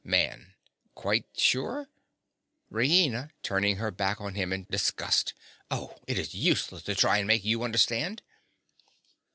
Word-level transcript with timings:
MAN. 0.03 0.55
Quite 0.95 1.25
sure? 1.37 1.87
RAINA. 2.71 3.29
(turning 3.43 3.75
her 3.75 3.91
back 3.91 4.19
on 4.19 4.33
him 4.33 4.51
in 4.51 4.65
disgust.) 4.67 5.35
Oh, 5.69 5.95
it 6.07 6.17
is 6.17 6.33
useless 6.33 6.81
to 6.85 6.95
try 6.95 7.19
and 7.19 7.27
make 7.27 7.45
you 7.45 7.61
understand. 7.61 8.23